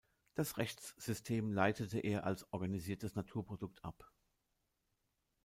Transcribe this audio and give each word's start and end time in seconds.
Das 0.33 0.57
Rechtssystem 0.57 1.51
leitete 1.53 1.99
er 1.99 2.23
als 2.23 2.51
„organisiertes 2.51 3.13
Naturprodukt“ 3.13 3.85
ab. 3.85 4.11